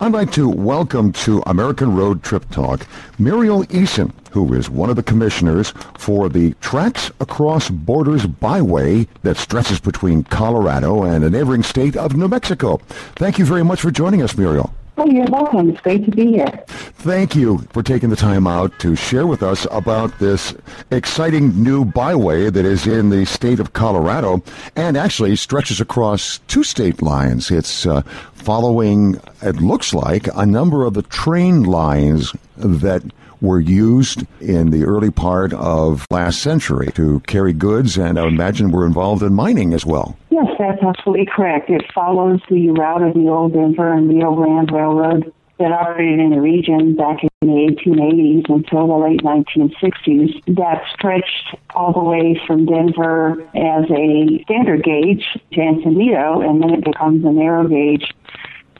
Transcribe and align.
I'd 0.00 0.10
like 0.10 0.32
to 0.32 0.48
welcome 0.48 1.12
to 1.12 1.40
American 1.46 1.94
Road 1.94 2.24
Trip 2.24 2.50
Talk 2.50 2.80
Murielle 3.16 3.64
Eason, 3.68 4.12
who 4.32 4.52
is 4.52 4.68
one 4.68 4.90
of 4.90 4.96
the 4.96 5.04
commissioners 5.04 5.72
for 5.96 6.28
the 6.28 6.52
Tracks 6.54 7.12
Across 7.20 7.70
Borders 7.70 8.26
Byway 8.26 9.06
that 9.22 9.36
stretches 9.36 9.78
between 9.78 10.24
Colorado 10.24 11.04
and 11.04 11.22
a 11.22 11.30
neighboring 11.30 11.62
state 11.62 11.96
of 11.96 12.16
New 12.16 12.26
Mexico. 12.26 12.78
Thank 13.14 13.38
you 13.38 13.44
very 13.44 13.62
much 13.62 13.80
for 13.80 13.92
joining 13.92 14.20
us, 14.20 14.32
Murielle. 14.32 14.72
Oh, 14.96 15.06
you're 15.06 15.26
welcome. 15.26 15.70
It's 15.70 15.80
great 15.80 16.04
to 16.04 16.10
be 16.12 16.26
here. 16.26 16.64
Thank 16.68 17.34
you 17.34 17.58
for 17.72 17.82
taking 17.82 18.10
the 18.10 18.16
time 18.16 18.46
out 18.46 18.78
to 18.78 18.94
share 18.94 19.26
with 19.26 19.42
us 19.42 19.66
about 19.72 20.16
this 20.20 20.54
exciting 20.92 21.60
new 21.60 21.84
byway 21.84 22.48
that 22.48 22.64
is 22.64 22.86
in 22.86 23.10
the 23.10 23.24
state 23.24 23.58
of 23.58 23.72
Colorado 23.72 24.42
and 24.76 24.96
actually 24.96 25.34
stretches 25.34 25.80
across 25.80 26.38
two 26.46 26.62
state 26.62 27.02
lines. 27.02 27.50
It's 27.50 27.86
uh, 27.86 28.02
following, 28.34 29.20
it 29.42 29.56
looks 29.56 29.94
like, 29.94 30.28
a 30.36 30.46
number 30.46 30.84
of 30.84 30.94
the 30.94 31.02
train 31.02 31.64
lines 31.64 32.32
that 32.56 33.02
were 33.44 33.60
used 33.60 34.26
in 34.40 34.70
the 34.70 34.84
early 34.84 35.10
part 35.10 35.52
of 35.52 36.06
last 36.10 36.40
century 36.42 36.90
to 36.94 37.20
carry 37.20 37.52
goods, 37.52 37.96
and 37.96 38.18
I 38.18 38.26
imagine 38.26 38.70
were 38.70 38.86
involved 38.86 39.22
in 39.22 39.34
mining 39.34 39.72
as 39.72 39.84
well. 39.86 40.16
Yes, 40.30 40.46
that's 40.58 40.82
absolutely 40.82 41.26
correct. 41.26 41.70
It 41.70 41.84
follows 41.94 42.40
the 42.48 42.70
route 42.70 43.02
of 43.02 43.14
the 43.14 43.28
old 43.28 43.52
Denver 43.52 43.92
and 43.92 44.08
Rio 44.08 44.34
Grande 44.34 44.72
Railroad 44.72 45.32
that 45.58 45.70
operated 45.70 46.18
in 46.18 46.30
the 46.30 46.40
region 46.40 46.96
back 46.96 47.22
in 47.22 47.30
the 47.40 47.46
1880s 47.46 48.48
until 48.48 48.88
the 48.88 48.94
late 48.94 49.20
1960s. 49.22 50.56
That 50.56 50.82
stretched 50.92 51.56
all 51.74 51.92
the 51.92 52.02
way 52.02 52.40
from 52.46 52.66
Denver 52.66 53.40
as 53.54 53.84
a 53.90 54.42
standard 54.44 54.82
gauge 54.82 55.24
to 55.52 55.60
Encinitas, 55.60 56.44
and 56.44 56.60
then 56.60 56.70
it 56.70 56.84
becomes 56.84 57.24
a 57.24 57.30
narrow 57.30 57.68
gauge 57.68 58.12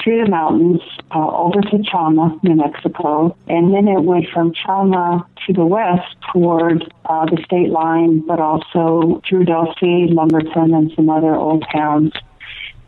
through 0.05 0.23
the 0.23 0.31
mountains 0.31 0.83
uh, 1.11 1.37
over 1.37 1.63
to 1.63 1.79
Chama, 1.79 2.41
New 2.45 2.57
Mexico, 2.57 3.37
and 3.49 3.73
then 3.73 3.89
it 3.89 4.03
went 4.03 4.27
from 4.33 4.53
Chama 4.53 5.27
to 5.47 5.53
the 5.55 5.65
west 5.65 6.15
toward 6.33 6.93
uh, 7.07 7.25
the 7.25 7.43
state 7.45 7.71
line, 7.71 8.21
but 8.21 8.39
also 8.39 9.23
through 9.27 9.47
Dulce, 9.47 9.75
Lumberton, 9.81 10.75
and 10.75 10.93
some 10.95 11.09
other 11.09 11.35
old 11.35 11.65
towns 11.73 12.13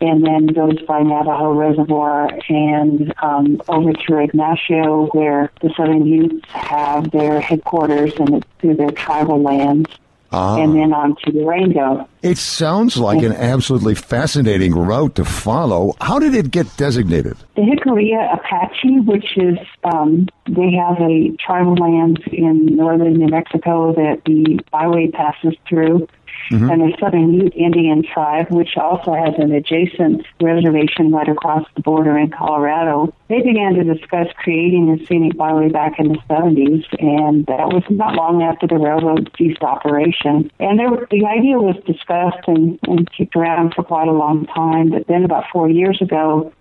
and 0.01 0.27
then 0.27 0.47
goes 0.47 0.81
by 0.83 1.03
Navajo 1.03 1.53
Reservoir 1.53 2.29
and 2.49 3.15
um, 3.23 3.63
over 3.69 3.93
through 3.95 4.25
Ignacio, 4.25 5.07
where 5.13 5.51
the 5.63 5.73
Southern 5.77 6.05
Utes 6.07 6.47
have 6.51 7.11
their 7.13 7.41
headquarters 7.41 8.13
and 8.19 8.45
through 8.59 8.77
their 8.77 8.91
tribal 8.91 9.41
lands. 9.41 9.89
Ah. 10.33 10.57
And 10.57 10.75
then 10.75 10.93
on 10.93 11.17
to 11.25 11.33
Durango. 11.33 12.09
It 12.23 12.39
sounds 12.39 12.97
like 12.97 13.23
an 13.23 13.33
absolutely 13.33 13.95
fascinating 13.95 14.75
route 14.75 15.15
to 15.15 15.25
follow. 15.25 15.95
How 16.01 16.19
did 16.19 16.35
it 16.35 16.51
get 16.51 16.67
designated? 16.77 17.37
The 17.55 17.63
Jicarilla 17.63 18.35
Apache, 18.35 19.01
which 19.01 19.37
is, 19.37 19.59
um, 19.85 20.29
they 20.49 20.73
have 20.73 21.01
a 21.01 21.31
tribal 21.39 21.75
land 21.75 22.19
in 22.33 22.67
northern 22.77 23.15
New 23.15 23.29
Mexico 23.29 23.93
that 23.95 24.23
the 24.27 24.59
byway 24.73 25.11
passes 25.13 25.55
through 25.69 26.09
mm-hmm. 26.51 26.71
and 26.71 26.81
the 26.83 26.97
Southern 27.01 27.33
Ute 27.35 27.55
Indian 27.55 28.03
tribe, 28.03 28.51
which 28.51 28.77
also 28.77 29.15
has 29.15 29.35
an 29.39 29.53
adjacent 29.53 30.25
reservation 30.41 31.11
right 31.11 31.29
across 31.29 31.67
the 31.75 31.83
border 31.83 32.17
in 32.19 32.31
Colorado. 32.31 33.15
They 33.29 33.43
began 33.43 33.75
to 33.75 33.85
discuss 33.85 34.29
creating 34.37 34.91
a 34.91 35.07
scenic 35.07 35.37
byway 35.37 35.69
back 35.69 35.99
in 35.99 36.09
the 36.09 36.19
70s, 36.31 36.85
and 37.01 37.47
that 37.47 37.69
was 37.69 37.83
not 37.91 38.15
long 38.15 38.43
after 38.43 38.67
the 38.67 38.77
railroad 38.77 39.31
ceased 39.37 39.63
operation. 39.63 40.51
And 40.59 40.79
there, 40.79 40.91
the 41.11 41.27
idea 41.27 41.59
was 41.59 41.77
discussed 41.87 42.47
and, 42.47 42.79
and 42.85 43.11
kicked 43.11 43.37
around 43.37 43.75
for 43.75 43.83
quite 43.83 44.09
a 44.09 44.13
long 44.13 44.47
time, 44.47 44.91
but 44.91 45.07
then 45.07 45.25
about 45.25 45.45
four 45.53 45.69
years 45.69 46.01
ago, 46.01 46.53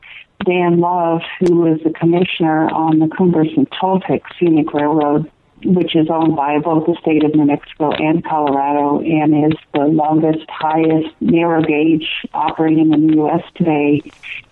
Dan 0.44 0.80
Love, 0.80 1.22
who 1.40 1.56
was 1.56 1.80
the 1.84 1.92
commissioner 1.92 2.70
on 2.70 3.00
the 3.00 3.08
Cumbres 3.08 3.54
and 3.56 3.70
Toltec 3.72 4.22
Scenic 4.38 4.74
Railroad, 4.74 5.32
which 5.66 5.96
is 5.96 6.08
owned 6.10 6.36
by 6.36 6.60
both 6.60 6.86
the 6.86 6.96
state 7.02 7.24
of 7.24 7.34
New 7.36 7.46
Mexico 7.46 7.92
and 7.92 8.24
Colorado 8.24 9.00
and 9.00 9.52
is 9.52 9.60
the 9.74 9.86
longest, 9.86 10.46
highest 10.50 11.10
narrow 11.22 11.62
gauge 11.62 12.08
operating 12.34 12.94
in 12.94 13.08
the 13.08 13.16
U.S. 13.16 13.44
today. 13.56 14.02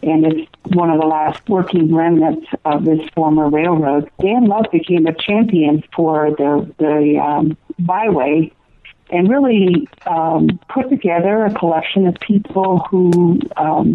And 0.01 0.25
it's 0.25 0.49
one 0.75 0.89
of 0.89 0.99
the 0.99 1.07
last 1.07 1.47
working 1.47 1.93
remnants 1.93 2.47
of 2.65 2.85
this 2.85 3.01
former 3.15 3.49
railroad. 3.49 4.09
Dan 4.19 4.45
Love 4.45 4.65
became 4.71 5.07
a 5.07 5.13
champion 5.13 5.83
for 5.95 6.31
the, 6.31 6.73
the 6.79 7.19
um, 7.19 7.57
byway 7.79 8.51
and 9.13 9.29
really 9.29 9.87
um, 10.07 10.59
put 10.69 10.89
together 10.89 11.45
a 11.45 11.53
collection 11.53 12.07
of 12.07 12.15
people 12.15 12.79
who 12.89 13.39
um, 13.57 13.93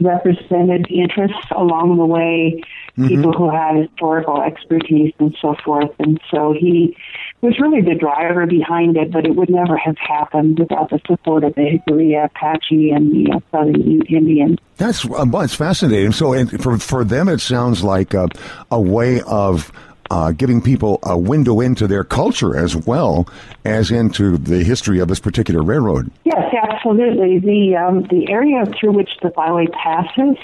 represented 0.00 0.86
interests 0.90 1.46
along 1.50 1.96
the 1.96 2.06
way, 2.06 2.62
mm-hmm. 3.00 3.08
people 3.08 3.32
who 3.32 3.50
had 3.50 3.76
historical 3.76 4.42
expertise 4.42 5.12
and 5.18 5.36
so 5.40 5.54
forth. 5.64 5.90
And 5.98 6.20
so 6.30 6.54
he 6.58 6.96
was 7.40 7.58
really 7.58 7.80
the 7.80 7.94
driver 7.94 8.46
behind 8.46 8.96
it, 8.96 9.10
but 9.10 9.26
it 9.26 9.34
would 9.34 9.50
never 9.50 9.76
have 9.76 9.96
happened 9.98 10.58
without 10.58 10.90
the 10.90 11.00
support 11.06 11.44
of 11.44 11.54
the 11.54 11.62
Jicarilla 11.62 12.26
Apache 12.26 12.90
and 12.90 13.12
the 13.12 13.32
uh, 13.32 13.40
Southern 13.50 13.80
Ute 13.80 14.10
Indians. 14.10 14.58
That's 14.76 15.04
well, 15.04 15.40
it's 15.40 15.54
fascinating. 15.54 16.12
So, 16.12 16.46
for 16.58 16.78
for 16.78 17.04
them, 17.04 17.28
it 17.28 17.40
sounds 17.40 17.84
like 17.84 18.14
a, 18.14 18.28
a 18.70 18.80
way 18.80 19.20
of 19.22 19.70
uh, 20.10 20.32
giving 20.32 20.60
people 20.60 20.98
a 21.02 21.16
window 21.16 21.60
into 21.60 21.86
their 21.86 22.04
culture 22.04 22.56
as 22.56 22.76
well 22.76 23.28
as 23.64 23.90
into 23.90 24.36
the 24.36 24.64
history 24.64 24.98
of 24.98 25.08
this 25.08 25.20
particular 25.20 25.62
railroad. 25.62 26.10
Yes, 26.24 26.52
absolutely. 26.62 27.38
The 27.38 27.76
um, 27.76 28.02
the 28.04 28.28
area 28.30 28.64
through 28.78 28.92
which 28.92 29.10
the 29.22 29.30
byway 29.30 29.66
passes 29.68 30.36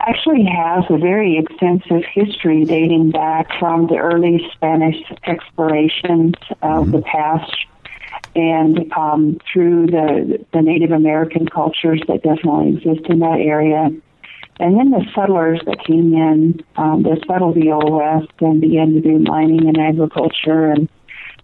actually 0.00 0.44
has 0.44 0.84
a 0.88 0.96
very 0.96 1.38
extensive 1.38 2.04
history 2.12 2.64
dating 2.64 3.10
back 3.10 3.48
from 3.58 3.86
the 3.88 3.96
early 3.96 4.48
Spanish 4.52 4.96
explorations 5.26 6.34
of 6.62 6.86
mm-hmm. 6.86 6.92
the 6.92 7.02
past 7.02 7.52
and 8.34 8.92
um, 8.92 9.38
through 9.52 9.86
the 9.86 10.44
the 10.52 10.62
Native 10.62 10.92
American 10.92 11.46
cultures 11.46 12.00
that 12.06 12.22
definitely 12.22 12.76
exist 12.76 13.08
in 13.08 13.18
that 13.20 13.40
area 13.40 13.90
and 14.60 14.78
then 14.78 14.90
the 14.90 15.04
settlers 15.14 15.60
that 15.66 15.84
came 15.84 16.12
in, 16.12 16.62
um, 16.76 17.02
they 17.02 17.18
settled 17.26 17.54
the 17.54 17.72
Old 17.72 17.90
West 17.90 18.32
and 18.40 18.60
began 18.60 18.92
to 18.92 19.00
do 19.00 19.18
mining 19.18 19.66
and 19.66 19.78
agriculture 19.78 20.70
and 20.70 20.88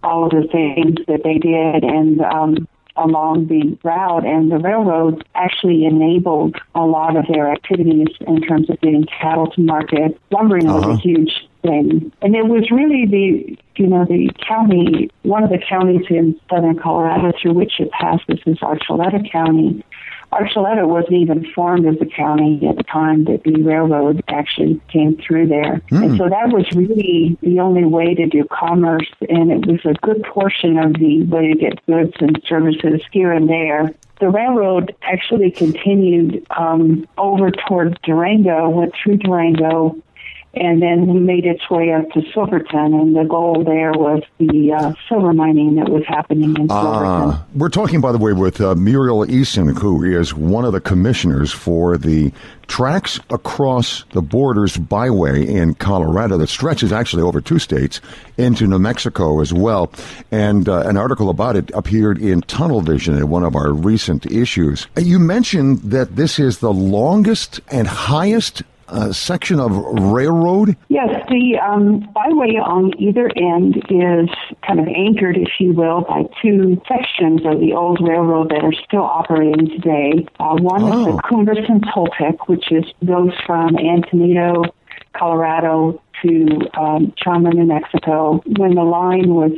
all 0.02 0.24
of 0.24 0.30
the 0.30 0.46
things 0.52 0.98
that 1.08 1.22
they 1.24 1.38
did. 1.38 1.82
And 1.82 2.20
um, 2.20 2.68
along 2.96 3.46
the 3.46 3.78
route, 3.82 4.26
and 4.26 4.52
the 4.52 4.58
railroad 4.58 5.26
actually 5.34 5.86
enabled 5.86 6.56
a 6.74 6.84
lot 6.84 7.16
of 7.16 7.24
their 7.32 7.50
activities 7.50 8.08
in 8.20 8.42
terms 8.42 8.68
of 8.68 8.80
getting 8.80 9.06
cattle 9.06 9.50
to 9.52 9.60
market. 9.62 10.20
Lumbering 10.30 10.68
uh-huh. 10.68 10.78
was 10.78 10.86
a 10.86 10.90
uh-huh. 10.90 10.98
huge 10.98 11.48
thing, 11.62 12.12
and 12.22 12.36
it 12.36 12.46
was 12.46 12.70
really 12.70 13.06
the 13.06 13.58
you 13.76 13.86
know 13.86 14.04
the 14.04 14.30
county, 14.46 15.10
one 15.22 15.42
of 15.42 15.50
the 15.50 15.58
counties 15.58 16.06
in 16.10 16.38
southern 16.50 16.78
Colorado 16.78 17.32
through 17.40 17.54
which 17.54 17.80
it 17.80 17.90
passes 17.92 18.40
is 18.46 18.58
Archuleta 18.58 19.30
County 19.30 19.82
Archuleta 20.36 20.86
wasn't 20.86 21.14
even 21.14 21.50
formed 21.52 21.86
as 21.86 21.96
a 22.00 22.06
county 22.06 22.66
at 22.68 22.76
the 22.76 22.82
time 22.82 23.24
that 23.24 23.42
the 23.44 23.62
railroad 23.62 24.22
actually 24.28 24.80
came 24.88 25.16
through 25.16 25.46
there. 25.46 25.80
Mm. 25.90 26.04
And 26.04 26.18
so 26.18 26.28
that 26.28 26.52
was 26.52 26.70
really 26.72 27.38
the 27.40 27.60
only 27.60 27.84
way 27.84 28.14
to 28.14 28.26
do 28.26 28.44
commerce, 28.44 29.08
and 29.30 29.50
it 29.50 29.66
was 29.66 29.80
a 29.84 29.94
good 30.06 30.22
portion 30.24 30.78
of 30.78 30.94
the 30.94 31.22
way 31.24 31.52
to 31.52 31.58
get 31.58 31.84
goods 31.86 32.12
and 32.20 32.40
services 32.46 33.00
here 33.12 33.32
and 33.32 33.48
there. 33.48 33.94
The 34.20 34.28
railroad 34.28 34.94
actually 35.02 35.50
continued 35.50 36.46
um, 36.50 37.06
over 37.18 37.50
towards 37.50 37.96
Durango, 38.02 38.68
went 38.68 38.94
through 38.94 39.18
Durango, 39.18 39.96
and 40.56 40.80
then 40.80 41.26
made 41.26 41.44
its 41.44 41.68
way 41.70 41.92
up 41.92 42.10
to 42.12 42.22
Silverton, 42.32 42.94
and 42.94 43.14
the 43.14 43.24
goal 43.24 43.62
there 43.62 43.92
was 43.92 44.22
the 44.38 44.72
uh, 44.72 44.94
silver 45.08 45.32
mining 45.32 45.74
that 45.76 45.88
was 45.88 46.04
happening 46.06 46.56
in 46.56 46.68
Silverton. 46.68 47.30
Uh, 47.30 47.42
we're 47.54 47.68
talking, 47.68 48.00
by 48.00 48.10
the 48.12 48.18
way, 48.18 48.32
with 48.32 48.60
uh, 48.60 48.74
Murielle 48.74 49.26
Eason, 49.28 49.78
who 49.78 50.02
is 50.02 50.32
one 50.32 50.64
of 50.64 50.72
the 50.72 50.80
commissioners 50.80 51.52
for 51.52 51.98
the 51.98 52.32
Tracks 52.68 53.20
Across 53.30 54.04
the 54.12 54.22
Borders 54.22 54.76
Byway 54.76 55.46
in 55.46 55.74
Colorado 55.74 56.36
that 56.38 56.48
stretches 56.48 56.92
actually 56.92 57.22
over 57.22 57.40
two 57.40 57.58
states 57.58 58.00
into 58.38 58.66
New 58.66 58.78
Mexico 58.78 59.40
as 59.40 59.52
well. 59.52 59.92
And 60.32 60.68
uh, 60.68 60.80
an 60.80 60.96
article 60.96 61.30
about 61.30 61.56
it 61.56 61.70
appeared 61.74 62.20
in 62.20 62.40
Tunnel 62.42 62.80
Vision 62.80 63.16
in 63.16 63.28
one 63.28 63.44
of 63.44 63.54
our 63.54 63.72
recent 63.72 64.26
issues. 64.26 64.86
You 64.96 65.18
mentioned 65.18 65.78
that 65.82 66.16
this 66.16 66.38
is 66.38 66.58
the 66.58 66.72
longest 66.72 67.60
and 67.70 67.86
highest 67.86 68.62
uh, 68.88 69.12
section 69.12 69.60
of 69.60 69.72
railroad? 70.12 70.76
Yes, 70.88 71.24
the 71.28 71.58
um, 71.58 72.00
byway 72.12 72.56
on 72.56 72.92
either 73.00 73.30
end 73.36 73.76
is 73.90 74.28
kind 74.66 74.80
of 74.80 74.88
anchored, 74.88 75.36
if 75.36 75.48
you 75.58 75.72
will, 75.72 76.02
by 76.02 76.24
two 76.42 76.80
sections 76.88 77.40
of 77.44 77.60
the 77.60 77.72
old 77.72 78.00
railroad 78.00 78.50
that 78.50 78.64
are 78.64 78.72
still 78.72 79.04
operating 79.04 79.68
today. 79.68 80.26
Uh, 80.38 80.56
one 80.56 80.82
oh. 80.82 81.00
is 81.00 81.06
the 81.06 81.12
oh. 81.12 81.20
Cumbres 81.28 81.64
and 81.68 81.84
Toltec, 81.86 82.48
which 82.48 82.70
is 82.70 82.84
goes 83.04 83.32
from 83.46 83.74
Antonito, 83.76 84.64
Colorado 85.14 86.02
to 86.22 86.60
um, 86.78 87.12
New 87.26 87.66
Mexico. 87.66 88.42
When 88.56 88.74
the 88.74 88.82
line 88.82 89.34
was 89.34 89.52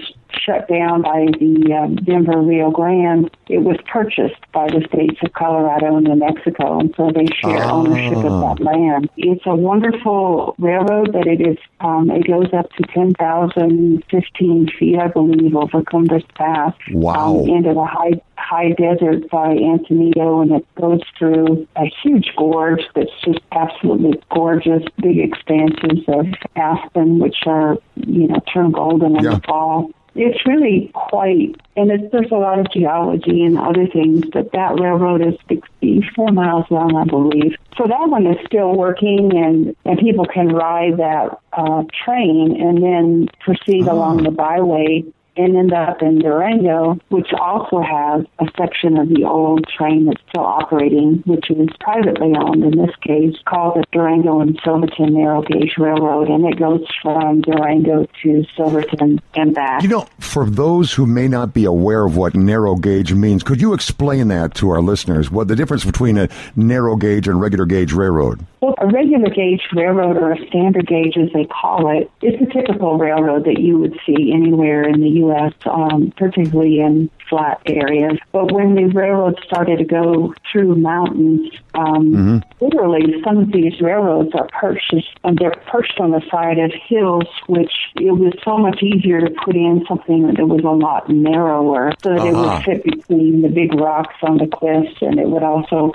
shut 0.49 0.69
down 0.69 1.03
by 1.03 1.27
the 1.39 1.75
um, 1.75 1.97
Denver 1.97 2.41
Rio 2.41 2.71
Grande, 2.71 3.31
it 3.49 3.59
was 3.59 3.77
purchased 3.91 4.41
by 4.53 4.67
the 4.67 4.85
states 4.89 5.19
of 5.23 5.33
Colorado 5.35 5.97
and 5.97 6.06
New 6.06 6.17
Mexico, 6.17 6.81
and 6.81 6.95
so 6.97 7.11
they 7.15 7.27
share 7.27 7.65
oh. 7.65 7.87
ownership 7.87 8.19
of 8.19 8.41
that 8.41 8.65
land. 8.65 9.11
It's 9.17 9.45
a 9.47 9.55
wonderful 9.55 10.55
railroad, 10.59 11.12
but 11.12 11.27
it 11.27 11.41
is 11.41 11.59
um, 11.81 12.11
it 12.11 12.27
goes 12.27 12.53
up 12.53 12.71
to 12.73 12.83
10,015 12.95 14.69
feet, 14.79 14.99
I 14.99 15.09
believe, 15.09 15.55
over 15.55 15.83
Cumbres 15.83 16.25
Pass 16.35 16.75
wow. 16.93 17.41
um, 17.41 17.49
into 17.49 17.75
the 17.75 17.85
high 17.85 18.21
high 18.37 18.71
desert 18.71 19.29
by 19.31 19.49
Antonito, 19.49 20.43
and 20.43 20.53
it 20.53 20.75
goes 20.77 21.00
through 21.19 21.67
a 21.77 21.85
huge 22.03 22.33
gorge 22.37 22.83
that's 22.95 23.11
just 23.25 23.41
absolutely 23.53 24.21
gorgeous, 24.31 24.83
big 25.03 25.19
expanses 25.19 26.05
of 26.09 26.27
aspen, 26.56 27.19
which 27.19 27.37
are, 27.47 27.77
you 27.97 28.29
know, 28.29 28.41
turn 28.53 28.71
golden 28.71 29.17
in 29.17 29.25
yeah. 29.25 29.35
the 29.35 29.41
fall. 29.47 29.91
It's 30.14 30.44
really 30.46 30.90
quite, 30.94 31.56
and 31.76 31.90
it's, 31.90 32.10
there's 32.12 32.31
a 32.32 32.37
lot 32.37 32.58
of 32.58 32.70
geology 32.72 33.43
and 33.44 33.58
other 33.58 33.87
things, 33.87 34.25
but 34.32 34.52
that 34.52 34.81
railroad 34.81 35.26
is 35.26 35.34
64 35.49 36.32
miles 36.32 36.64
long, 36.70 36.96
I 36.96 37.05
believe. 37.05 37.55
So 37.76 37.84
that 37.87 38.08
one 38.08 38.26
is 38.26 38.37
still 38.46 38.75
working, 38.75 39.31
and, 39.37 39.76
and 39.84 39.99
people 39.99 40.26
can 40.26 40.49
ride 40.49 40.96
that 40.96 41.38
uh, 41.52 41.84
train 42.05 42.60
and 42.60 42.82
then 42.82 43.28
proceed 43.40 43.87
oh. 43.88 43.94
along 43.94 44.25
the 44.25 44.31
byway 44.31 45.05
and 45.38 45.56
end 45.56 45.73
up 45.73 46.02
in 46.02 46.19
Durango, 46.19 46.99
which 47.08 47.32
also 47.32 47.81
has 47.81 48.25
a 48.40 48.46
section 48.58 48.99
of 48.99 49.08
the 49.08 49.25
old 49.25 49.67
train 49.69 50.06
that's 50.06 50.20
still 50.29 50.44
operating, 50.44 51.23
which 51.26 51.50
is 51.50 51.69
privately 51.81 52.32
owned 52.37 52.64
in 52.64 52.76
this 52.79 52.94
case, 53.00 53.37
called 53.46 53.76
the 53.76 53.85
Durango 53.93 54.40
and 54.40 54.58
Silverton 54.64 55.14
Narrow 55.14 55.43
Gauge 55.43 55.75
Railroad, 55.79 56.29
and 56.29 56.44
it 56.44 56.58
goes 56.58 56.85
from 57.00 57.40
Durango 57.43 58.06
to 58.23 58.44
Silverton 58.56 59.20
and 59.35 59.55
back. 59.55 59.82
You 59.82 59.88
know, 59.88 60.08
for 60.19 60.49
those 60.50 60.93
who 60.93 61.06
may 61.06 61.29
not 61.29 61.55
be 61.55 61.64
aware 61.64 62.05
of 62.05 62.17
what 62.17 62.35
narrow 62.35 62.75
gauge 62.75 63.12
means, 63.12 63.43
could 63.43 63.61
you 63.61 63.73
explain 63.75 64.29
that 64.29 64.55
to 64.56 64.70
our 64.70 64.81
listeners? 64.81 65.31
What 65.31 65.49
the 65.49 65.56
difference 65.56 65.85
between 65.85 66.19
a 66.19 66.29
narrow 66.56 66.96
gauge 66.96 67.29
and 67.29 67.40
regular 67.40 67.64
gauge 67.64 67.93
railroad? 67.93 68.44
Well, 68.61 68.75
a 68.79 68.88
regular 68.88 69.31
gauge 69.31 69.62
railroad, 69.73 70.17
or 70.17 70.32
a 70.32 70.46
standard 70.49 70.87
gauge 70.87 71.17
as 71.17 71.32
they 71.32 71.44
call 71.44 71.96
it, 71.96 72.11
is 72.23 72.35
a 72.40 72.52
typical 72.52 72.99
railroad 72.99 73.44
that 73.44 73.61
you 73.61 73.79
would 73.79 73.99
see 74.05 74.32
anywhere 74.35 74.82
in 74.82 75.00
the 75.00 75.08
U.S., 75.08 75.27
um, 75.66 76.12
particularly 76.16 76.80
in 76.80 77.10
flat 77.28 77.60
areas. 77.66 78.19
But 78.32 78.52
when 78.52 78.75
the 78.75 78.86
railroads 78.86 79.38
started 79.44 79.78
to 79.78 79.84
go 79.84 80.34
through 80.50 80.76
mountains, 80.76 81.50
um, 81.75 82.12
mm-hmm. 82.12 82.64
literally 82.64 83.22
some 83.22 83.38
of 83.38 83.52
these 83.52 83.80
railroads 83.80 84.30
are 84.34 84.48
perched, 84.58 84.94
and 85.25 85.38
they're 85.38 85.54
perched 85.70 86.00
on 86.00 86.12
the 86.12 86.22
side 86.30 86.58
of 86.58 86.72
hills, 86.88 87.26
which 87.46 87.72
it 87.96 88.12
was 88.12 88.32
so 88.44 88.56
much 88.56 88.82
easier 88.82 89.20
to 89.20 89.30
put 89.44 89.54
in 89.54 89.84
something 89.86 90.26
that 90.26 90.46
was 90.46 90.64
a 90.64 90.69
lot 90.69 91.08
narrower 91.08 91.92
so 92.02 92.10
that 92.10 92.20
uh-huh. 92.20 92.28
it 92.28 92.34
would 92.34 92.46
uh-huh. 92.46 92.62
fit 92.64 92.84
between 92.84 93.42
the 93.42 93.48
big 93.48 93.75
rocks 93.75 94.16
on 94.22 94.38
the 94.38 94.46
cliffs 94.46 94.96
and 95.00 95.19
it 95.19 95.28
would 95.28 95.42
also 95.42 95.92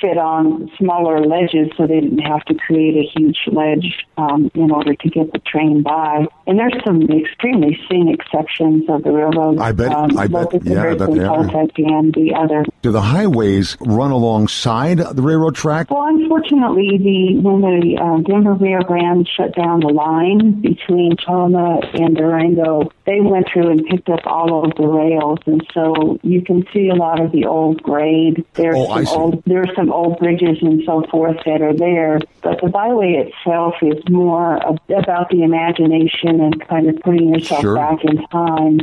fit 0.00 0.18
on 0.18 0.70
smaller 0.78 1.24
ledges 1.24 1.68
so 1.76 1.86
they 1.86 2.00
didn't 2.00 2.18
have 2.18 2.44
to 2.44 2.54
create 2.54 2.96
a 2.96 3.18
huge 3.18 3.38
ledge 3.52 4.06
um, 4.16 4.50
in 4.54 4.70
order 4.70 4.94
to 4.94 5.08
get 5.08 5.32
the 5.32 5.38
train 5.40 5.82
by. 5.82 6.26
And 6.46 6.58
there's 6.58 6.74
some 6.84 7.02
extremely 7.02 7.78
scenic 7.88 8.20
sections 8.30 8.84
of 8.88 9.02
the 9.02 9.10
railroad. 9.10 9.58
I 9.58 9.72
bet. 9.72 9.92
Um, 9.92 10.16
I 10.16 10.26
bet. 10.26 10.48
Yeah, 10.64 10.82
I 10.82 10.94
bet 10.94 11.14
they 11.14 11.24
are. 11.24 11.46
And 11.78 12.14
the 12.14 12.34
other. 12.36 12.64
Do 12.86 12.92
the 12.92 13.02
highways 13.02 13.76
run 13.80 14.12
alongside 14.12 14.98
the 14.98 15.20
railroad 15.20 15.56
track? 15.56 15.90
Well, 15.90 16.06
unfortunately, 16.06 16.96
the 16.98 17.40
when 17.40 17.60
the 17.60 17.98
uh, 18.00 18.18
Denver 18.18 18.54
Rio 18.54 18.78
Grande 18.82 19.28
shut 19.28 19.56
down 19.56 19.80
the 19.80 19.88
line 19.88 20.60
between 20.60 21.16
Chama 21.16 21.82
and 22.00 22.16
Durango, 22.16 22.92
they 23.04 23.20
went 23.20 23.48
through 23.52 23.70
and 23.70 23.84
picked 23.86 24.08
up 24.08 24.20
all 24.24 24.64
of 24.64 24.76
the 24.76 24.86
rails, 24.86 25.40
and 25.46 25.66
so 25.74 26.20
you 26.22 26.42
can 26.42 26.64
see 26.72 26.88
a 26.88 26.94
lot 26.94 27.20
of 27.20 27.32
the 27.32 27.46
old 27.46 27.82
grade. 27.82 28.44
There's 28.54 28.76
oh, 28.78 29.02
some 29.02 29.20
old. 29.20 29.42
There's 29.46 29.74
some 29.74 29.90
old 29.90 30.20
bridges 30.20 30.58
and 30.62 30.80
so 30.86 31.02
forth 31.10 31.38
that 31.44 31.62
are 31.62 31.74
there, 31.74 32.20
but 32.42 32.60
the 32.62 32.68
byway 32.68 33.14
itself 33.26 33.74
is 33.82 34.00
more 34.08 34.58
about 34.58 35.30
the 35.30 35.42
imagination 35.42 36.40
and 36.40 36.68
kind 36.68 36.88
of 36.88 37.00
putting 37.00 37.34
yourself 37.34 37.62
sure. 37.62 37.74
back 37.74 38.04
in 38.04 38.24
time. 38.28 38.78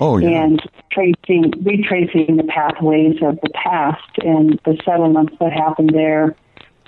Oh, 0.00 0.18
yeah. 0.18 0.44
And 0.44 0.62
tracing, 0.90 1.52
retracing 1.62 2.36
the 2.36 2.44
pathways 2.44 3.16
of 3.22 3.40
the 3.42 3.50
past 3.50 4.18
and 4.18 4.60
the 4.64 4.78
settlements 4.84 5.34
that 5.40 5.52
happened 5.52 5.90
there 5.92 6.36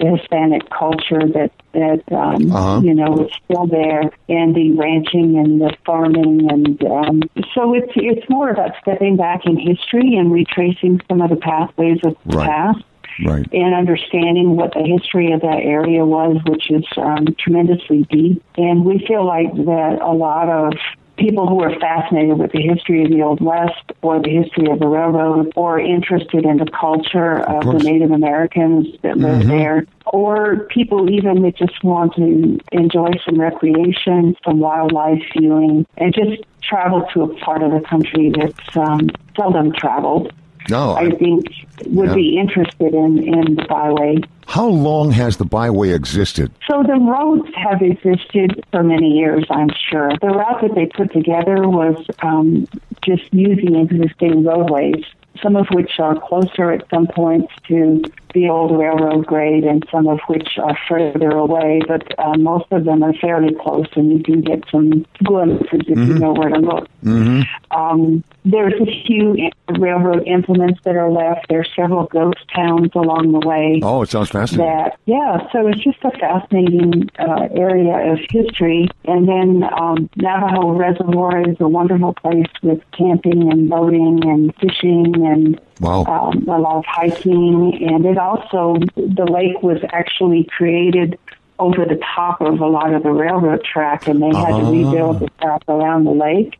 the 0.01 0.17
Hispanic 0.17 0.69
culture 0.71 1.21
that 1.35 1.53
that 1.73 2.03
um, 2.11 2.51
uh-huh. 2.51 2.81
you 2.83 2.95
know 2.95 3.27
is 3.27 3.33
still 3.45 3.67
there, 3.67 4.11
and 4.29 4.55
the 4.55 4.73
ranching 4.73 5.39
and 5.39 5.61
the 5.61 5.77
farming, 5.85 6.51
and 6.51 6.83
um, 6.85 7.23
so 7.55 7.75
it's 7.75 7.93
it's 7.95 8.29
more 8.29 8.49
about 8.51 8.73
stepping 8.81 9.17
back 9.17 9.45
in 9.45 9.57
history 9.57 10.17
and 10.17 10.33
retracing 10.33 11.01
some 11.09 11.21
of 11.21 11.31
the 11.31 11.37
pathways 11.37 11.99
of 12.03 12.17
the 12.27 12.37
right. 12.37 12.49
past 12.49 12.85
right. 13.27 13.47
and 13.53 13.75
understanding 13.75 14.57
what 14.57 14.73
the 14.73 14.83
history 14.83 15.33
of 15.33 15.43
that 15.43 15.61
area 15.63 16.05
was, 16.05 16.39
which 16.47 16.71
is 16.71 16.85
um, 16.97 17.27
tremendously 17.39 18.05
deep. 18.11 18.43
And 18.57 18.85
we 18.85 19.05
feel 19.07 19.27
like 19.27 19.55
that 19.55 19.99
a 20.01 20.13
lot 20.13 20.49
of 20.49 20.73
people 21.21 21.47
who 21.47 21.61
are 21.63 21.79
fascinated 21.79 22.39
with 22.39 22.51
the 22.53 22.63
history 22.63 23.05
of 23.05 23.11
the 23.11 23.23
Old 23.23 23.41
West 23.41 23.93
or 24.03 24.21
the 24.21 24.31
history 24.31 24.71
of 24.71 24.81
the 24.81 24.89
railroad 24.89 25.53
or 25.55 25.79
interested 25.79 26.45
in 26.45 26.57
the 26.57 26.67
culture 26.67 27.41
of, 27.41 27.67
of 27.67 27.79
the 27.79 27.85
Native 27.85 28.11
Americans 28.11 28.87
that 29.03 29.19
live 29.19 29.41
mm-hmm. 29.41 29.51
there 29.51 29.87
or 30.07 30.67
people 30.71 31.11
even 31.11 31.43
that 31.43 31.57
just 31.57 31.85
want 31.85 32.15
to 32.15 32.59
enjoy 32.73 33.11
some 33.25 33.41
recreation, 33.41 34.35
some 34.45 34.59
wildlife 34.59 35.23
viewing, 35.37 35.87
and 35.99 36.15
just 36.15 36.43
travel 36.63 37.07
to 37.15 37.23
a 37.23 37.37
part 37.39 37.63
of 37.63 37.71
the 37.71 37.81
country 37.81 38.33
that's 38.37 38.77
um, 38.77 39.09
seldom 39.37 39.73
traveled. 39.73 40.33
No, 40.71 40.93
I, 40.93 41.03
I 41.03 41.11
think 41.11 41.47
would 41.87 42.11
yeah. 42.11 42.15
be 42.15 42.39
interested 42.39 42.95
in 42.95 43.19
in 43.23 43.57
the 43.57 43.67
byway. 43.69 44.19
How 44.47 44.67
long 44.67 45.13
has 45.13 45.37
the 45.37 45.45
byway 45.45 45.91
existed? 45.91 46.51
So 46.69 46.83
the 46.83 46.99
roads 46.99 47.49
have 47.55 47.83
existed 47.83 48.65
for 48.73 48.83
many 48.83 49.11
years, 49.11 49.45
I'm 49.51 49.71
sure. 49.91 50.11
The 50.21 50.29
route 50.29 50.63
that 50.63 50.75
they 50.75 50.87
put 50.87 51.13
together 51.13 51.69
was 51.69 52.05
um, 52.23 52.67
just 53.03 53.33
using 53.33 53.77
existing 53.77 54.45
roadways 54.45 55.05
some 55.43 55.57
of 55.57 55.67
which 55.73 55.99
are 55.99 56.19
closer 56.19 56.71
at 56.71 56.89
some 56.91 57.07
points 57.07 57.53
to 57.69 58.03
the 58.35 58.49
old 58.49 58.79
railroad 58.79 59.27
grade 59.27 59.65
and 59.65 59.87
some 59.91 60.07
of 60.07 60.21
which 60.29 60.59
are 60.59 60.77
further 60.89 61.31
away, 61.31 61.81
but 61.87 62.03
uh, 62.19 62.37
most 62.39 62.67
of 62.71 62.85
them 62.85 63.03
are 63.03 63.15
fairly 63.15 63.55
close 63.55 63.87
and 63.97 64.13
you 64.13 64.23
can 64.23 64.41
get 64.41 64.63
some 64.71 65.07
glimpses 65.25 65.69
if 65.73 65.87
mm-hmm. 65.87 66.13
you 66.13 66.19
know 66.19 66.33
where 66.33 66.51
to 66.51 66.61
look. 66.61 66.89
Mm-hmm. 67.05 67.43
Um, 67.77 68.25
there's 68.45 68.75
a 68.81 69.05
few 69.07 69.51
railroad 69.79 70.27
implements 70.27 70.81
that 70.85 70.97
are 70.97 71.11
left. 71.11 71.47
There's 71.49 71.69
several 71.77 72.07
ghost 72.07 72.39
towns 72.55 72.91
along 72.95 73.33
the 73.33 73.47
way. 73.47 73.81
Oh, 73.83 74.03
it 74.03 74.11
sounds 74.11 74.31
fascinating. 74.31 74.67
That, 74.67 74.99
yeah, 75.07 75.39
so 75.53 75.67
it's 75.69 75.81
just 75.81 75.99
a 76.05 76.11
fascinating 76.11 77.11
uh, 77.19 77.49
area 77.55 78.13
of 78.13 78.19
history. 78.31 78.89
And 79.05 79.29
then 79.29 79.69
um, 79.79 80.09
Navajo 80.17 80.71
Reservoir 80.71 81.49
is 81.49 81.57
a 81.61 81.69
wonderful 81.69 82.15
place 82.15 82.51
with 82.63 82.81
camping 82.97 83.51
and 83.51 83.69
boating 83.69 84.21
and 84.25 84.55
fishing 84.57 85.15
and 85.27 85.61
wow. 85.81 86.05
um, 86.05 86.49
a 86.49 86.59
lot 86.59 86.77
of 86.77 86.85
hiking. 86.87 87.89
And 87.89 88.05
it 88.07 88.19
also, 88.19 88.77
the 88.95 89.27
lake 89.31 89.63
was 89.63 89.79
actually 89.93 90.45
created 90.45 91.19
over 91.59 91.85
the 91.85 92.01
top 92.15 92.41
of 92.41 92.61
a 92.61 92.67
lot 92.67 92.95
of 92.95 93.03
the 93.03 93.11
railroad 93.11 93.63
track, 93.65 94.07
and 94.07 94.23
they 94.23 94.29
had 94.29 94.53
uh-huh. 94.53 94.61
to 94.61 94.71
rebuild 94.71 95.21
the 95.21 95.29
track 95.41 95.63
around 95.69 96.05
the 96.05 96.13
lake. 96.13 96.59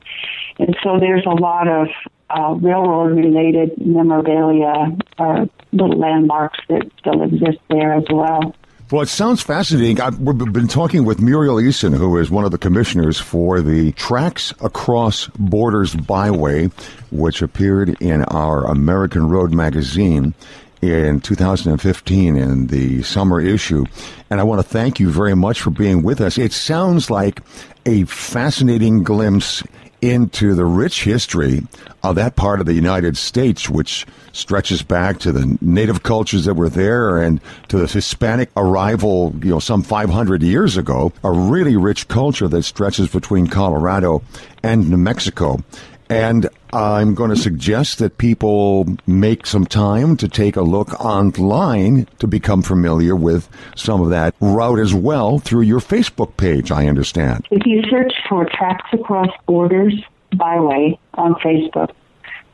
And 0.59 0.77
so 0.83 0.99
there's 1.01 1.25
a 1.25 1.31
lot 1.31 1.69
of 1.69 1.89
uh, 2.29 2.55
railroad 2.55 3.17
related 3.17 3.73
memorabilia 3.85 4.97
or 5.19 5.49
little 5.73 5.99
landmarks 5.99 6.59
that 6.69 6.91
still 6.99 7.23
exist 7.23 7.59
there 7.71 7.95
as 7.95 8.05
well. 8.11 8.55
Well, 8.91 9.03
it 9.03 9.09
sounds 9.09 9.41
fascinating. 9.41 10.01
I've, 10.01 10.19
we've 10.19 10.53
been 10.53 10.67
talking 10.67 11.05
with 11.05 11.19
Murielle 11.19 11.63
Eason, 11.63 11.97
who 11.97 12.19
is 12.19 12.29
one 12.29 12.45
of 12.45 12.51
the 12.51 12.59
commissioners 12.59 13.21
for 13.21 13.61
the 13.61 13.93
Tracks 13.93 14.53
Across 14.61 15.29
Borders 15.39 15.95
Byway, 15.95 16.71
which 17.13 17.41
appeared 17.41 17.91
in 18.03 18.25
our 18.25 18.65
American 18.65 19.29
Road 19.29 19.53
magazine 19.55 20.35
in 20.83 21.21
2015 21.21 22.37
in 22.37 22.67
the 22.67 23.05
summer 23.05 23.41
issue. 23.41 23.85
And 24.29 24.41
I 24.41 24.43
want 24.43 24.61
to 24.61 24.67
thank 24.67 24.99
you 24.99 25.09
very 25.09 25.37
much 25.37 25.61
for 25.61 25.71
being 25.71 26.03
with 26.03 26.21
us. 26.21 26.37
It 26.37 26.53
sounds 26.53 27.11
like 27.11 27.43
a 27.87 28.03
fascinating 28.07 29.05
glimpse 29.05 29.63
into 30.03 30.55
the 30.55 30.65
rich 30.65 31.05
history 31.05 31.67
of 32.03 32.15
that 32.17 32.37
part 32.37 32.61
of 32.61 32.67
the 32.67 32.73
United 32.73 33.17
States, 33.17 33.69
which 33.69 34.07
stretches 34.33 34.83
back 34.83 35.19
to 35.19 35.33
the 35.33 35.59
native 35.61 36.03
cultures 36.03 36.45
that 36.45 36.55
were 36.55 36.69
there 36.69 37.19
and 37.19 37.41
to 37.69 37.79
the 37.79 37.87
Hispanic 37.87 38.51
arrival, 38.57 39.35
you 39.43 39.51
know, 39.51 39.59
some 39.59 39.83
500 39.83 40.43
years 40.43 40.77
ago, 40.77 41.13
a 41.23 41.31
really 41.31 41.77
rich 41.77 42.09
culture 42.09 42.49
that 42.49 42.63
stretches 42.63 43.09
between 43.09 43.47
Colorado 43.47 44.23
and 44.63 44.89
New 44.89 44.97
Mexico. 44.97 45.63
And 46.11 46.49
I'm 46.73 47.15
going 47.15 47.31
to 47.31 47.37
suggest 47.37 47.99
that 48.01 48.19
people 48.19 48.97
make 49.07 49.47
some 49.47 49.65
time 49.65 50.17
to 50.19 50.29
take 50.29 50.57
a 50.57 50.63
look 50.63 50.93
online 51.01 52.07
to 52.19 52.27
become 52.27 52.63
familiar 52.63 53.15
with 53.15 53.49
some 53.77 54.01
of 54.01 54.11
that 54.11 54.35
route 54.41 54.81
as 54.81 54.93
well 54.93 55.39
through 55.39 55.63
your 55.63 55.81
Facebook 55.81 56.37
page, 56.37 56.73
I 56.73 56.89
understand. 56.89 57.47
If 57.51 57.65
you 57.65 57.83
search 57.89 58.13
for 58.29 58.45
Tracks 58.45 58.89
Across 58.93 59.31
Borders 59.47 59.95
byway 60.37 60.99
on 61.15 61.35
Facebook. 61.35 61.93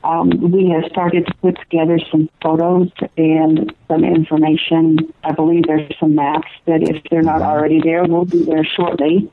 Um, 0.05 0.31
we 0.53 0.69
have 0.71 0.89
started 0.91 1.27
to 1.27 1.35
put 1.43 1.59
together 1.59 1.99
some 2.13 2.29
photos 2.41 2.93
and 3.17 3.75
some 3.89 4.05
information. 4.05 5.13
I 5.25 5.33
believe 5.33 5.65
there's 5.67 5.91
some 5.99 6.15
maps 6.15 6.49
that 6.67 6.83
if 6.83 7.03
they're 7.11 7.23
not 7.23 7.43
already 7.43 7.81
there, 7.81 8.05
will 8.05 8.25
be 8.25 8.45
there 8.45 8.65
shortly. 8.65 9.29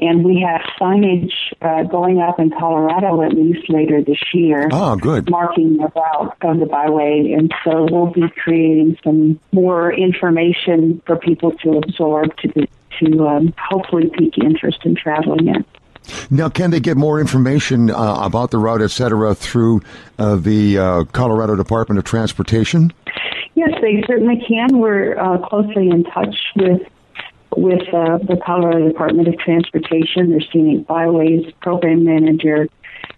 And 0.00 0.24
we 0.24 0.40
have 0.40 0.62
signage 0.80 1.32
uh, 1.60 1.82
going 1.84 2.20
up 2.20 2.40
in 2.40 2.50
Colorado 2.50 3.22
at 3.22 3.34
least 3.34 3.68
later 3.68 4.02
this 4.02 4.22
year. 4.32 4.68
Oh, 4.72 4.96
good. 4.96 5.30
Marking 5.30 5.76
the 5.76 5.92
route 5.94 6.36
of 6.40 6.58
the 6.58 6.66
byway. 6.66 7.34
And 7.36 7.52
so 7.64 7.86
we'll 7.90 8.06
be 8.06 8.28
creating 8.42 8.96
some 9.04 9.38
more 9.52 9.92
information 9.92 11.02
for 11.06 11.16
people 11.16 11.52
to 11.58 11.78
absorb 11.78 12.34
to, 12.38 12.66
to 13.00 13.28
um, 13.28 13.54
hopefully 13.58 14.10
pique 14.16 14.38
interest 14.38 14.78
in 14.84 14.94
traveling 14.94 15.48
it. 15.48 15.66
Now, 16.30 16.48
can 16.48 16.70
they 16.70 16.80
get 16.80 16.96
more 16.96 17.20
information 17.20 17.90
uh, 17.90 18.20
about 18.22 18.50
the 18.50 18.58
route, 18.58 18.80
et 18.80 18.90
cetera, 18.90 19.34
through 19.34 19.82
uh, 20.18 20.36
the 20.36 20.78
uh, 20.78 21.04
Colorado 21.12 21.56
Department 21.56 21.98
of 21.98 22.04
Transportation? 22.04 22.90
Yes, 23.54 23.70
they 23.82 24.02
certainly 24.06 24.42
can. 24.48 24.78
We're 24.78 25.18
uh, 25.18 25.46
closely 25.46 25.90
in 25.90 26.04
touch 26.04 26.34
with 26.56 26.80
with 27.56 27.82
uh, 27.92 28.18
the 28.18 28.40
Colorado 28.44 28.88
Department 28.88 29.28
of 29.28 29.38
Transportation, 29.38 30.30
their 30.30 30.40
scenic 30.52 30.86
byways 30.86 31.52
program 31.60 32.04
manager. 32.04 32.68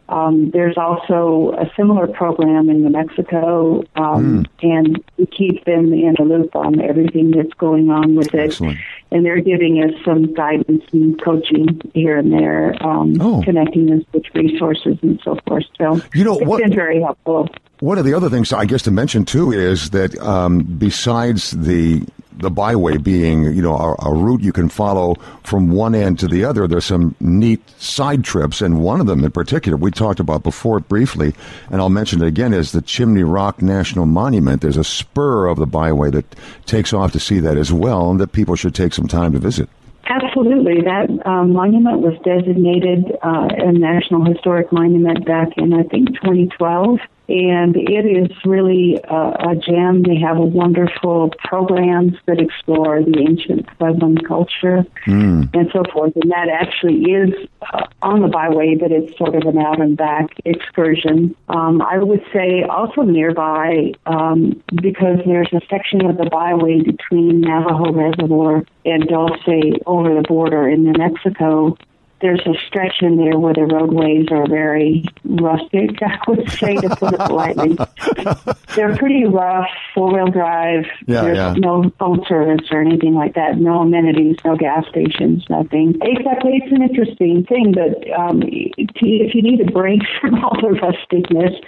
Um, 0.09 0.51
there's 0.51 0.77
also 0.77 1.55
a 1.59 1.71
similar 1.75 2.07
program 2.07 2.69
in 2.69 2.83
New 2.83 2.91
Mexico, 2.91 3.83
um, 3.97 4.45
mm. 4.45 4.47
and 4.63 5.03
we 5.17 5.27
keep 5.27 5.65
them 5.65 5.93
in 5.93 6.15
the 6.19 6.25
loop 6.25 6.55
on 6.55 6.83
everything 6.83 7.31
that's 7.31 7.53
going 7.55 7.89
on 7.89 8.15
with 8.15 8.35
it. 8.35 8.41
Excellent. 8.41 8.79
And 9.11 9.25
they're 9.25 9.41
giving 9.41 9.83
us 9.83 9.93
some 10.05 10.35
guidance 10.35 10.85
and 10.93 11.23
coaching 11.23 11.81
here 11.95 12.19
and 12.19 12.33
there, 12.33 12.75
um, 12.85 13.21
oh. 13.21 13.43
connecting 13.43 13.91
us 13.93 14.03
with 14.13 14.25
resources 14.35 14.99
and 15.03 15.21
so 15.25 15.39
forth. 15.47 15.65
So 15.79 16.01
you 16.15 16.25
know, 16.25 16.39
it's 16.39 16.47
what, 16.47 16.61
been 16.61 16.75
very 16.75 17.01
helpful. 17.01 17.49
One 17.81 17.97
of 17.97 18.05
the 18.05 18.15
other 18.15 18.29
things 18.29 18.53
I 18.53 18.67
guess 18.67 18.83
to 18.83 18.91
mention 18.91 19.25
too 19.25 19.53
is 19.53 19.91
that 19.91 20.19
um, 20.21 20.63
besides 20.63 21.53
the 21.53 22.03
the 22.39 22.51
byway 22.51 22.97
being, 22.97 23.45
you 23.45 23.63
know, 23.63 23.77
a, 23.77 24.11
a, 24.11 24.15
route 24.15 24.41
you 24.41 24.53
can 24.53 24.69
follow 24.69 25.15
from 25.45 25.71
one 25.71 25.95
end 25.95 26.19
to 26.21 26.29
the 26.29 26.45
other. 26.45 26.67
There's 26.67 26.85
some 26.85 27.15
neat 27.21 27.61
side 27.81 28.25
trips, 28.25 28.61
and 28.61 28.83
one 28.83 29.01
of 29.01 29.07
them 29.07 29.25
in 29.25 29.31
particular 29.31 29.77
we 29.77 29.91
talked 29.91 30.21
about 30.21 30.43
before 30.43 30.81
briefly, 30.81 31.35
and 31.71 31.81
I'll 31.81 31.89
mention 31.89 32.23
it 32.23 32.27
again, 32.27 32.53
is 32.55 32.73
the 32.73 32.83
Chimney 32.83 33.25
Rock 33.25 33.63
National 33.63 34.07
Monument. 34.07 34.63
There's 34.63 34.77
a 34.77 34.85
spur 34.85 35.47
of 35.47 35.59
the 35.59 35.67
byway 35.67 36.11
that 36.11 36.37
takes 36.67 36.93
off 36.93 37.13
to 37.13 37.21
see 37.21 37.41
that 37.41 37.57
as 37.57 37.73
well, 37.73 38.11
and 38.11 38.21
that 38.21 38.33
people 38.33 38.57
should 38.57 38.75
take 38.75 38.95
some 38.95 39.09
time 39.09 39.33
to 39.33 39.39
visit. 39.39 39.69
Absolutely. 40.05 40.83
That 40.83 41.09
um, 41.27 41.53
monument 41.53 42.01
was 42.01 42.15
designated 42.25 43.17
uh, 43.23 43.49
a 43.51 43.73
National 43.73 44.25
Historic 44.25 44.73
Monument 44.73 45.25
back 45.25 45.49
in, 45.57 45.73
I 45.73 45.85
think, 45.85 46.09
2012 46.21 46.99
and 47.33 47.75
it 47.77 48.05
is 48.05 48.31
really 48.45 49.01
a, 49.05 49.51
a 49.51 49.57
gem. 49.57 50.03
They 50.03 50.19
have 50.21 50.37
a 50.37 50.45
wonderful 50.45 51.31
programs 51.39 52.13
that 52.27 52.39
explore 52.39 53.03
the 53.03 53.19
ancient 53.21 53.67
Puebloan 53.79 54.23
culture 54.29 54.85
mm. 55.07 55.49
and 55.55 55.71
so 55.73 55.83
forth. 55.95 56.13
And 56.17 56.31
that 56.31 56.49
actually 56.51 57.01
is 57.11 57.49
uh, 57.73 57.87
on 58.03 58.21
the 58.21 58.29
byway, 58.29 58.77
but 58.79 58.93
it's 58.93 59.17
sort 59.17 59.35
of 59.35 59.45
an 59.45 59.57
out 59.57 59.81
and 59.81 59.97
back 59.97 60.27
excursion. 60.45 61.35
Um, 61.49 61.81
I 61.81 61.99
would 61.99 62.23
say 62.35 62.65
also 62.65 63.01
nearby 63.01 63.93
um, 64.05 64.63
because 64.83 65.21
there's 65.25 65.53
a 65.55 65.61
section 65.71 66.05
of 66.05 66.19
the 66.19 66.29
byway 66.31 66.83
between 66.83 67.41
Navajo 67.41 67.93
Reservoir 67.93 68.63
and 68.85 69.09
Dulce 69.09 69.41
over 69.87 70.15
the 70.15 70.25
border 70.29 70.69
in 70.69 70.85
New 70.85 70.99
Mexico 70.99 71.79
there's 72.23 72.41
a 72.47 72.55
stretch 72.67 73.03
in 73.03 73.17
there 73.17 73.39
where 73.39 73.53
the 73.53 73.63
roadways 73.67 74.27
are 74.31 74.49
very 74.49 75.05
rustic, 75.25 75.91
I 76.03 76.19
would 76.29 76.49
say, 76.51 76.77
to 76.77 76.97
put 76.97 77.15
it 77.15 77.21
politely. 77.21 77.77
They're 78.77 78.97
pretty 78.97 79.25
rough, 79.27 79.69
four 79.95 80.13
wheel 80.15 80.29
drive. 80.29 80.85
Yeah, 81.07 81.23
There's 81.23 81.37
yeah. 81.37 81.55
no 81.59 81.93
phone 81.99 82.25
service 82.27 82.67
or 82.71 82.81
anything 82.81 83.15
like 83.15 83.35
that, 83.35 83.59
no 83.59 83.81
amenities, 83.81 84.37
no 84.45 84.57
gas 84.57 84.85
stations, 84.89 85.45
nothing. 85.51 85.99
Except 86.01 86.43
it's 86.45 86.73
an 86.73 86.83
interesting 86.83 87.45
thing, 87.45 87.75
but 87.75 88.09
um, 88.19 88.43
if 88.47 89.35
you 89.35 89.43
need 89.43 89.61
a 89.61 89.71
break 89.71 90.01
from 90.21 90.43
all 90.43 90.57
the 90.61 90.79
rusticness, 90.79 91.61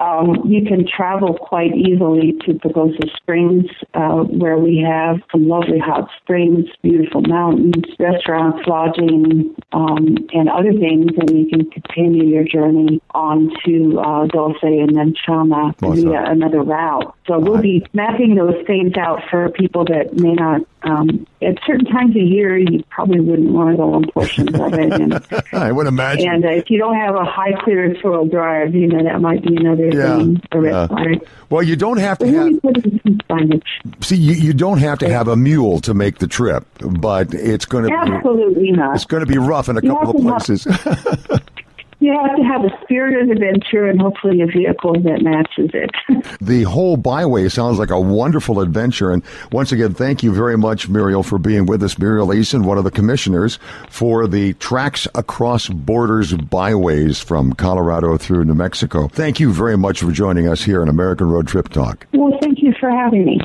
um, 0.00 0.42
you 0.50 0.64
can 0.64 0.86
travel 0.86 1.34
quite 1.34 1.74
easily 1.76 2.32
to 2.44 2.54
Pagosa 2.54 3.14
Springs, 3.16 3.70
uh, 3.94 4.24
where 4.24 4.58
we 4.58 4.78
have 4.78 5.20
some 5.30 5.46
lovely 5.46 5.78
hot 5.78 6.08
springs, 6.20 6.66
beautiful 6.82 7.20
mountains, 7.22 7.84
restaurants, 7.98 8.66
lodging, 8.66 9.54
um, 9.72 9.91
and 9.96 10.48
other 10.48 10.72
things. 10.72 11.12
And 11.16 11.30
you 11.30 11.46
can 11.46 11.70
continue 11.70 12.24
your 12.24 12.44
journey 12.44 13.00
on 13.10 13.50
to 13.64 14.00
uh, 14.00 14.26
Dulce 14.26 14.62
and 14.62 14.96
then 14.96 15.14
Chama 15.26 15.74
via 15.78 16.30
another 16.30 16.62
route. 16.62 17.14
So 17.26 17.38
we'll 17.38 17.62
be 17.62 17.86
mapping 17.92 18.34
those 18.34 18.64
things 18.66 18.94
out 18.96 19.22
for 19.30 19.48
people 19.50 19.84
that 19.86 20.14
may 20.14 20.34
not 20.34 20.62
um, 20.84 21.26
at 21.40 21.58
certain 21.66 21.86
times 21.86 22.10
of 22.16 22.22
year, 22.22 22.58
you 22.58 22.82
probably 22.90 23.20
wouldn't 23.20 23.50
want 23.50 23.70
to 23.70 23.76
go 23.76 23.94
on 23.94 24.10
portions 24.10 24.58
of 24.58 24.74
it. 24.74 24.92
And, 24.92 25.24
I 25.52 25.70
would 25.70 25.86
imagine. 25.86 26.28
And 26.28 26.44
uh, 26.44 26.48
if 26.48 26.70
you 26.70 26.78
don't 26.78 26.96
have 26.96 27.14
a 27.14 27.24
high 27.24 27.52
clearance 27.62 28.00
four 28.00 28.26
drive, 28.26 28.74
you 28.74 28.88
know 28.88 29.02
that 29.02 29.20
might 29.20 29.42
be 29.42 29.56
another 29.56 29.88
yeah. 29.88 30.18
thing. 30.18 30.42
A 30.52 30.60
red 30.60 30.90
yeah. 30.90 31.18
Well, 31.50 31.62
you 31.62 31.76
don't 31.76 31.98
have 31.98 32.18
to 32.18 32.26
have. 32.26 33.62
See, 34.00 34.16
you, 34.16 34.32
you 34.34 34.52
don't 34.52 34.78
have 34.78 34.98
to 35.00 35.08
have 35.08 35.28
a 35.28 35.36
mule 35.36 35.80
to 35.82 35.94
make 35.94 36.18
the 36.18 36.26
trip, 36.26 36.66
but 36.78 37.34
it's 37.34 37.64
going 37.64 37.84
to 37.84 37.94
absolutely 37.94 38.64
be, 38.64 38.72
not. 38.72 38.96
It's 38.96 39.04
going 39.04 39.24
to 39.24 39.30
be 39.30 39.38
rough 39.38 39.68
in 39.68 39.76
a 39.82 39.86
you 39.86 39.94
couple 39.94 40.28
of 40.28 40.44
places. 40.44 40.66
You 42.02 42.12
have 42.20 42.34
to 42.36 42.42
have 42.42 42.64
a 42.64 42.82
spirit 42.82 43.22
of 43.22 43.30
adventure 43.30 43.86
and 43.86 44.00
hopefully 44.00 44.40
a 44.40 44.46
vehicle 44.46 44.94
that 45.02 45.22
matches 45.22 45.70
it. 45.72 45.90
the 46.40 46.64
whole 46.64 46.96
byway 46.96 47.48
sounds 47.48 47.78
like 47.78 47.90
a 47.90 48.00
wonderful 48.00 48.58
adventure. 48.58 49.12
And 49.12 49.22
once 49.52 49.70
again, 49.70 49.94
thank 49.94 50.24
you 50.24 50.34
very 50.34 50.58
much, 50.58 50.88
Murielle, 50.88 51.24
for 51.24 51.38
being 51.38 51.64
with 51.64 51.80
us. 51.80 51.94
Murielle 51.94 52.34
Eason, 52.34 52.64
one 52.64 52.76
of 52.76 52.82
the 52.82 52.90
commissioners 52.90 53.60
for 53.88 54.26
the 54.26 54.54
Tracks 54.54 55.06
Across 55.14 55.68
Borders 55.68 56.34
Byways 56.34 57.20
from 57.20 57.52
Colorado 57.52 58.16
through 58.16 58.46
New 58.46 58.54
Mexico. 58.54 59.06
Thank 59.06 59.38
you 59.38 59.52
very 59.52 59.78
much 59.78 60.00
for 60.00 60.10
joining 60.10 60.48
us 60.48 60.64
here 60.64 60.82
on 60.82 60.88
American 60.88 61.30
Road 61.30 61.46
Trip 61.46 61.68
Talk. 61.68 62.08
Well, 62.12 62.36
thank 62.40 62.62
you 62.62 62.74
for 62.80 62.90
having 62.90 63.26
me. 63.26 63.38